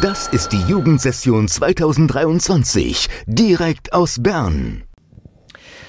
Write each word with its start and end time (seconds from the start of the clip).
Das 0.00 0.26
ist 0.28 0.48
die 0.52 0.60
Jugendsession 0.68 1.46
2023, 1.46 3.08
direkt 3.26 3.92
aus 3.92 4.20
Bern. 4.20 4.82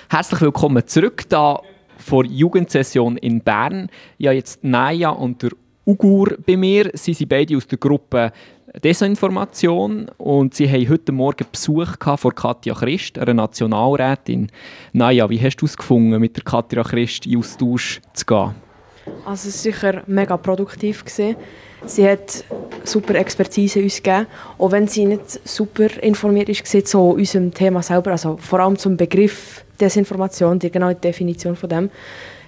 Herzlich 0.10 0.42
willkommen 0.42 0.86
zurück 0.86 1.24
da 1.28 1.60
vor 1.98 2.24
Jugendsession 2.24 3.18
in 3.18 3.42
Bern. 3.42 3.90
Ja, 4.18 4.32
jetzt 4.32 4.64
Naya 4.64 5.10
und 5.10 5.42
der 5.42 5.52
Ugur 5.86 6.38
bei 6.46 6.56
mir. 6.56 6.92
Sie 6.94 7.14
sind 7.14 7.30
beide 7.30 7.58
aus 7.58 7.66
der 7.66 7.80
Gruppe 7.80 8.32
Desinformation 8.84 10.12
und 10.18 10.54
sie 10.54 10.70
haben 10.70 10.88
heute 10.90 11.12
Morgen 11.12 11.48
Besuch 11.52 11.96
von 12.18 12.36
Katja 12.36 12.76
Christ, 12.76 13.18
einer 13.18 13.34
Nationalrätin. 13.34 14.52
Naya, 14.94 15.30
wie 15.30 15.42
hast 15.42 15.58
du 15.58 15.66
es 15.66 15.76
gefunden, 15.76 16.20
mit 16.20 16.36
der 16.36 16.44
Katja 16.44 16.84
Christ 16.84 17.26
in 17.26 17.40
Austausch 17.40 18.02
zu 18.14 18.26
gehen? 18.26 18.65
Also 19.26 19.50
es 19.50 19.66
war 19.66 19.74
sicher 19.74 20.04
mega 20.08 20.38
produktiv. 20.38 21.04
Gewesen. 21.04 21.36
Sie 21.86 22.08
hat 22.08 22.44
super 22.84 23.16
Expertise 23.16 23.82
uns 23.82 24.02
gegeben, 24.02 24.28
auch 24.58 24.72
wenn 24.72 24.88
sie 24.88 25.06
nicht 25.06 25.48
super 25.48 25.88
informiert 26.02 26.50
ist 26.50 26.88
zu 26.88 27.00
unserem 27.00 27.54
Thema 27.54 27.82
selber, 27.82 28.12
also 28.12 28.38
vor 28.38 28.60
allem 28.60 28.78
zum 28.78 28.98
Begriff 28.98 29.64
Desinformation, 29.80 30.58
die 30.58 30.72
genaue 30.72 30.96
Definition 30.96 31.56
von 31.56 31.70
dem, 31.70 31.90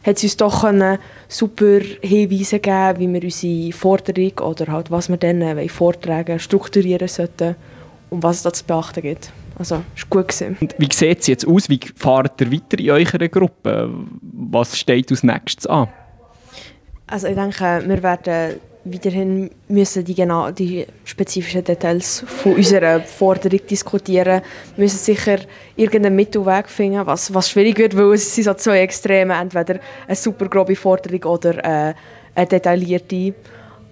hat 0.03 0.17
sie 0.17 0.27
uns 0.27 0.37
doch 0.37 0.61
können 0.61 0.97
super 1.27 1.79
Hinweise 2.01 2.59
geben, 2.59 2.99
wie 2.99 3.13
wir 3.13 3.23
unsere 3.23 3.73
Forderung 3.73 4.39
oder 4.39 4.71
halt 4.71 4.89
was 4.89 5.09
wir 5.09 5.17
dann 5.17 5.41
äh, 5.41 5.67
vortragen, 5.67 6.39
strukturieren 6.39 7.07
sollten 7.07 7.55
und 8.09 8.23
was 8.23 8.37
es 8.37 8.43
da 8.43 8.53
zu 8.53 8.63
beachten 8.63 9.01
gibt. 9.01 9.31
Also, 9.59 9.75
war 9.75 9.83
gut. 10.09 10.41
Und 10.61 10.75
wie 10.77 10.89
sieht 10.93 11.19
es 11.19 11.27
jetzt 11.27 11.47
aus? 11.47 11.67
Wie 11.67 11.79
fahrt 11.95 12.39
ihr 12.41 12.51
weiter 12.51 12.79
in 12.79 12.91
eurer 12.91 13.27
Gruppe? 13.27 13.89
Was 14.21 14.77
steht 14.77 15.09
als 15.11 15.23
nächstes 15.23 15.65
an? 15.65 15.89
Also 17.07 17.27
ich 17.27 17.35
denke, 17.35 17.83
wir 17.85 18.03
werden 18.03 18.59
weiterhin 18.83 19.49
müssen 19.67 20.03
die, 20.03 20.15
genau, 20.15 20.51
die 20.51 20.85
spezifischen 21.03 21.63
Details 21.63 22.23
von 22.25 22.55
unserer 22.55 23.01
Forderung 23.01 23.59
diskutieren. 23.69 24.41
Wir 24.75 24.83
müssen 24.83 24.97
sicher 24.97 25.39
irgendeinen 25.75 26.15
Mittelweg 26.15 26.69
finden, 26.69 27.05
was, 27.05 27.33
was 27.33 27.49
schwierig 27.49 27.77
wird, 27.77 27.97
weil 27.97 28.13
es 28.13 28.33
sind 28.33 28.45
so 28.45 28.53
zwei 28.53 28.81
Extreme, 28.81 29.33
entweder 29.33 29.79
eine 30.05 30.15
super 30.15 30.47
grobe 30.47 30.75
Forderung 30.75 31.23
oder 31.23 31.57
äh, 31.63 31.93
eine 32.35 32.47
detaillierte. 32.47 33.33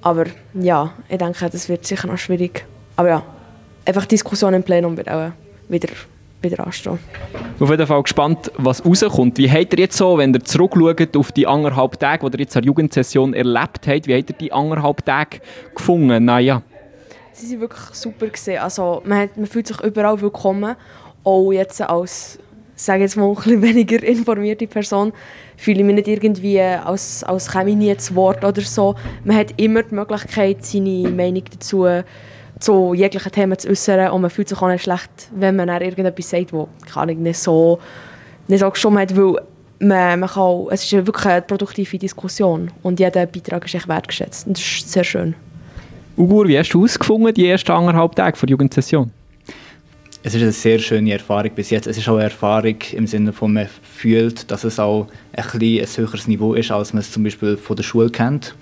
Aber 0.02 0.26
ja, 0.54 0.94
ich 1.10 1.18
denke, 1.18 1.50
das 1.50 1.68
wird 1.68 1.86
sicher 1.86 2.08
noch 2.08 2.18
schwierig. 2.18 2.66
Aber 2.96 3.10
ja, 3.10 3.24
einfach 3.86 4.06
Diskussion 4.06 4.54
im 4.54 4.64
Plenum 4.64 4.96
wird 4.96 5.10
auch 5.10 5.32
wieder 5.68 5.90
wieder 6.46 6.66
anstehen. 6.66 7.00
Auf 7.60 7.70
jeden 7.70 7.88
Fall 7.88 8.04
gespannt, 8.04 8.52
was 8.58 8.86
rauskommt. 8.86 9.38
Wie 9.38 9.50
habt 9.50 9.74
ihr 9.74 9.80
jetzt 9.80 9.98
so, 9.98 10.18
wenn 10.18 10.34
ihr 10.34 10.44
zurückschaut 10.44 11.16
auf 11.18 11.32
die 11.32 11.48
anderthalb 11.48 12.00
Tage, 12.00 12.30
die 12.30 12.38
ihr 12.38 12.42
jetzt 12.42 12.56
an 12.56 12.62
der 12.62 12.68
Jugendsession 12.68 13.34
erlebt 13.34 13.88
habt, 13.88 14.08
wie 14.08 14.16
habt 14.16 14.30
ihr 14.30 14.36
die 14.36 14.52
anderthalb 14.52 15.06
Tage 15.06 15.40
gefunden? 15.76 16.26
Naja. 16.26 16.62
Sie 17.34 17.52
waren 17.52 17.62
wirklich 17.62 17.96
super. 17.96 18.28
Gewesen. 18.28 18.58
Also, 18.58 19.02
man, 19.06 19.20
hat, 19.20 19.38
man 19.38 19.46
fühlt 19.46 19.68
sich 19.68 19.80
überall 19.82 20.22
willkommen. 20.22 20.76
Auch 21.24 21.52
jetzt 21.52 21.82
als 21.82 22.40
sage 22.76 23.04
jetzt 23.04 23.16
mal 23.16 23.34
ein 23.46 23.62
weniger 23.62 24.04
informierte 24.04 24.68
Person, 24.68 25.14
fühle 25.58 25.80
ich 25.80 25.86
mich 25.86 25.96
nicht 25.96 26.08
irgendwie 26.08 26.60
als, 26.62 27.24
als 27.24 27.52
käme 27.52 27.72
ich 27.72 27.76
nie 27.76 27.96
zu 27.98 28.16
Wort 28.16 28.44
oder 28.44 28.62
so. 28.62 28.96
Man 29.24 29.38
hat 29.38 29.54
immer 29.58 29.84
die 29.84 29.96
Möglichkeit, 29.96 30.66
seine 30.66 31.10
Meinung 31.10 31.44
dazu 31.50 31.88
zu 32.60 32.94
jeglichen 32.94 33.32
Themen 33.32 33.58
zu 33.58 33.70
äußern 33.70 34.12
und 34.12 34.22
man 34.22 34.30
fühlt 34.30 34.50
sich 34.50 34.62
auch 34.62 34.68
nicht 34.68 34.84
schlecht, 34.84 35.30
wenn 35.36 35.56
man 35.56 35.68
dann 35.68 35.82
irgendetwas 35.82 36.30
sagt, 36.30 36.54
wo 36.54 36.68
kann 36.92 37.10
ich 37.10 37.18
nicht 37.18 37.40
so 37.40 37.80
nicht 38.48 38.60
so 38.60 38.70
geschoben 38.70 39.00
hat, 39.00 39.16
weil 39.16 39.42
man, 39.80 40.20
man 40.20 40.30
kann, 40.30 40.68
es 40.70 40.84
ist 40.84 40.94
wirklich 40.94 41.26
eine 41.26 41.42
produktive 41.42 41.98
Diskussion 41.98 42.72
und 42.84 43.00
jeder 43.00 43.26
Beitrag 43.26 43.66
ist 43.66 43.76
echt 43.76 43.88
wertgeschätzt 43.88 44.48
und 44.48 44.58
das 44.58 44.64
ist 44.64 44.92
sehr 44.92 45.04
schön. 45.04 45.36
Ugur, 46.18 46.48
wie 46.48 46.58
hast 46.58 46.70
du 46.70 46.80
herausgefunden, 46.80 47.34
die 47.34 47.48
ersten 47.48 47.72
anderthalb 47.72 48.16
Tage 48.16 48.38
der 48.40 48.50
Jugendsession? 48.50 49.12
Es 50.24 50.34
ist 50.34 50.42
eine 50.42 50.52
sehr 50.54 50.80
schöne 50.80 51.12
Erfahrung 51.12 51.52
bis 51.54 51.70
jetzt. 51.70 51.86
Es 51.86 51.98
ist 52.00 52.10
auch 52.10 52.16
eine 52.16 52.24
Erfahrung 52.24 52.78
im 52.94 53.06
Sinne 53.06 53.32
von, 53.32 53.54
man 53.54 53.68
fühlt, 53.84 54.50
dass 54.50 54.64
es 54.64 54.80
auch 54.80 55.08
ein, 55.34 55.44
bisschen 55.60 55.82
ein 55.82 55.98
höheres 55.98 56.28
Niveau 56.28 56.56
ist, 56.56 56.72
als 56.72 56.94
man 56.94 57.02
es 57.02 57.12
zum 57.12 57.24
Beispiel 57.24 57.58
von 57.58 57.76
der 57.76 57.84
Schule 57.84 58.10
kennt. 58.10 58.56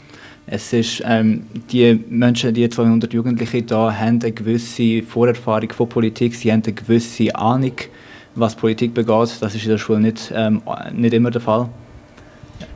Es 0.45 0.73
ist, 0.73 1.01
ähm, 1.05 1.43
die 1.71 2.03
Menschen, 2.09 2.53
die 2.53 2.67
200 2.67 3.13
Jugendliche 3.13 3.63
hier 3.65 3.99
haben 3.99 4.19
eine 4.21 4.31
gewisse 4.31 5.01
Vorerfahrung 5.01 5.71
von 5.71 5.87
Politik, 5.87 6.35
sie 6.35 6.51
haben 6.51 6.63
eine 6.63 6.73
gewisse 6.73 7.33
Ahnung, 7.33 7.73
was 8.35 8.55
Politik 8.55 8.93
begeht. 8.93 9.37
Das 9.39 9.55
ist 9.55 9.63
in 9.63 9.69
der 9.69 9.77
Schule 9.77 10.01
nicht, 10.01 10.33
ähm, 10.35 10.61
nicht 10.91 11.13
immer 11.13 11.31
der 11.31 11.41
Fall. 11.41 11.69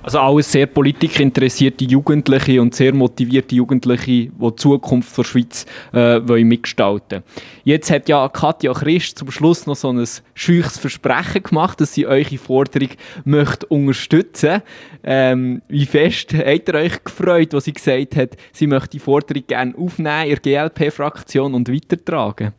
Also 0.04 0.20
alles 0.20 0.52
sehr 0.52 0.68
politikinteressierte 0.68 1.86
Jugendliche 1.86 2.62
und 2.62 2.74
sehr 2.74 2.94
motivierte 2.94 3.56
Jugendliche, 3.56 4.06
die 4.06 4.32
die 4.40 4.56
Zukunft 4.56 5.18
der 5.18 5.24
Schweiz 5.24 5.66
äh, 5.94 6.22
wollen 6.28 6.48
mitgestalten 6.48 7.24
Jetzt 7.64 7.92
hat 7.92 8.08
ja 8.08 8.28
Katja 8.30 8.74
Christ 8.74 9.18
zum 9.18 9.32
Schluss 9.32 9.66
noch 9.66 9.76
so 9.76 9.92
ein 9.92 10.06
scheuches 10.34 10.78
Versprechen 10.78 11.44
gemacht, 11.44 11.82
dass 11.82 11.94
sie 11.94 12.08
eure 12.08 12.38
Forderung 12.38 12.90
möchte 13.26 13.66
unterstützen 13.68 14.62
ähm, 15.04 15.62
Wie 15.68 15.86
fest 15.86 16.34
hat 16.34 16.68
ihr 16.68 16.76
euch 16.76 17.04
gefreut, 17.04 17.54
als 17.54 17.66
sie 17.66 17.74
gesagt 17.74 18.16
hat, 18.16 18.38
sie 18.54 18.68
möchte 18.68 18.90
die 18.92 19.00
Forderung 19.00 19.44
gerne 19.48 19.76
aufnehmen 19.78 20.28
in 20.28 20.38
der 20.44 20.70
GLP-Fraktion 20.70 21.54
und 21.54 21.72
weitertragen? 21.72 22.54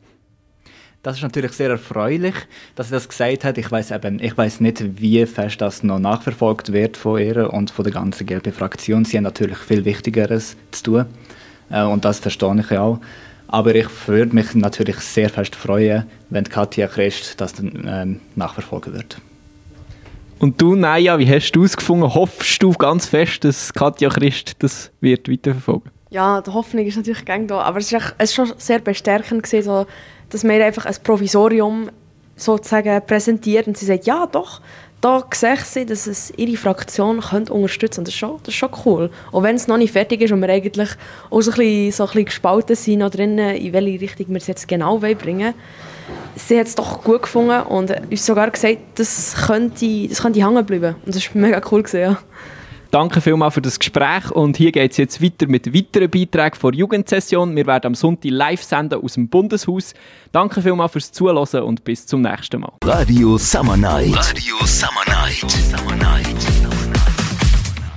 Das 1.03 1.17
ist 1.17 1.23
natürlich 1.23 1.53
sehr 1.53 1.71
erfreulich, 1.71 2.35
dass 2.75 2.89
sie 2.89 2.95
das 2.95 3.09
gesagt 3.09 3.45
hat. 3.45 3.57
Ich 3.57 3.71
weiß 3.71 3.93
eben, 3.93 4.19
ich 4.21 4.37
weiß 4.37 4.61
nicht, 4.61 5.01
wie 5.01 5.25
fest 5.27 5.61
das 5.61 5.85
noch 5.85 6.01
nachverfolgt 6.01 6.73
wird 6.73 6.97
von 6.97 7.21
ihr 7.21 7.53
und 7.53 7.71
von 7.71 7.85
der 7.85 7.93
ganzen 7.93 8.27
GLP-Fraktion. 8.27 9.05
Sie 9.05 9.17
haben 9.17 9.25
natürlich 9.25 9.59
viel 9.59 9.85
Wichtigeres 9.85 10.57
zu 10.73 10.83
tun 10.83 11.07
äh, 11.71 11.83
und 11.83 12.05
das 12.05 12.19
verstehe 12.19 12.61
ich 12.61 12.77
auch. 12.77 12.99
Aber 13.47 13.75
ich 13.75 13.87
würde 14.07 14.35
mich 14.35 14.55
natürlich 14.55 14.97
sehr 14.97 15.31
fest 15.31 15.55
freuen, 15.55 16.05
wenn 16.31 16.45
Katja 16.45 16.89
Christ 16.89 17.41
das 17.41 17.55
dann 17.55 17.87
ähm, 17.87 18.21
nachverfolgen 18.35 18.93
wird. 18.93 19.19
Und 20.41 20.61
du, 20.61 20.75
Naya, 20.75 21.19
wie 21.19 21.29
hast 21.29 21.53
du 21.53 21.65
es 21.65 21.77
gefunden? 21.77 22.13
Hoffst 22.13 22.63
du 22.63 22.73
ganz 22.73 23.07
fest, 23.07 23.45
dass 23.45 23.73
Katja 23.73 24.09
Christ 24.09 24.57
das 24.59 24.91
wird 25.01 25.29
weiterverfolgen? 25.31 25.91
Ja, 26.11 26.41
die 26.41 26.51
Hoffnung 26.51 26.87
ist 26.87 26.97
natürlich 26.97 27.25
gang 27.25 27.47
da, 27.49 27.61
aber 27.61 27.79
es 27.79 27.93
war 27.93 28.03
schon 28.27 28.53
sehr 28.57 28.79
bestärkend 28.79 29.43
gewesen, 29.43 29.65
so 29.65 29.87
dass 30.31 30.45
man 30.45 30.61
einfach 30.61 30.87
ein 30.87 30.97
Provisorium 31.03 31.91
sozusagen 32.37 33.05
präsentiert 33.07 33.67
und 33.67 33.77
sie 33.77 33.87
sagt, 33.87 34.07
ja 34.07 34.27
doch, 34.27 34.61
da 35.01 35.25
sehe 35.33 35.57
sie, 35.57 35.87
dass 35.87 36.07
es 36.07 36.33
ihre 36.37 36.57
Fraktion 36.57 37.21
könnte 37.21 37.53
unterstützen 37.53 38.05
könnte. 38.05 38.09
Das, 38.09 38.15
ist 38.15 38.19
schon, 38.19 38.37
das 38.43 38.49
ist 38.49 38.55
schon 38.55 38.71
cool. 38.85 39.11
Auch 39.31 39.43
wenn 39.43 39.55
es 39.55 39.69
noch 39.69 39.77
nicht 39.77 39.93
fertig 39.93 40.21
ist 40.23 40.33
und 40.33 40.41
wir 40.41 40.49
eigentlich 40.49 40.91
auch 41.31 41.41
so 41.41 41.53
ein 41.53 41.57
bisschen, 41.57 41.93
so 41.93 42.03
ein 42.03 42.07
bisschen 42.07 42.25
gespalten 42.25 42.77
sind 42.77 43.03
oder 43.03 43.19
in 43.21 43.73
welche 43.73 44.01
Richtung 44.01 44.27
wir 44.31 44.39
es 44.39 44.49
jetzt 44.49 44.67
genau 44.67 44.99
bringen 44.99 45.41
wollen. 45.41 45.55
Sie 46.37 46.59
hat 46.59 46.67
es 46.67 46.75
doch 46.75 47.05
gut 47.05 47.23
gefunden 47.23 47.63
und 47.63 47.93
uns 48.11 48.27
sogar 48.27 48.51
gesagt, 48.51 48.79
das 48.97 49.37
könnte, 49.47 50.09
das 50.09 50.23
könnte 50.23 50.45
hängen 50.45 50.67
bleiben. 50.67 50.97
Und 51.05 51.15
das 51.15 51.35
war 51.35 51.43
mega 51.43 51.61
cool. 51.71 51.83
Gewesen, 51.83 52.01
ja. 52.01 52.19
Danke 52.91 53.21
vielmals 53.21 53.55
für 53.55 53.61
das 53.61 53.79
Gespräch 53.79 54.31
und 54.31 54.57
hier 54.57 54.73
geht 54.73 54.93
es 54.93 54.97
jetzt 54.97 55.23
weiter 55.23 55.47
mit 55.47 55.75
weiteren 55.75 56.11
Beiträgen 56.11 56.57
vor 56.57 56.73
Jugendsession. 56.73 57.55
Wir 57.55 57.67
werden 57.67 57.89
am 57.89 57.95
Sonntag 57.95 58.31
live 58.31 58.63
senden 58.63 59.03
aus 59.03 59.15
dem 59.15 59.29
Bundeshaus. 59.29 59.93
Danke 60.33 60.63
vielmals 60.63 60.93
fürs 60.93 61.13
Zuhören 61.13 61.65
und 61.65 61.85
bis 61.85 62.07
zum 62.07 62.23
nächsten 62.23 62.61
Mal. 62.61 62.73
Radio 62.83 63.37
Summer 63.37 63.77
Night. 63.77 64.17
Radio 64.17 64.57
Summer 64.65 65.05
Night. 65.07 65.51
Summer 65.51 65.97
Night. 65.97 66.58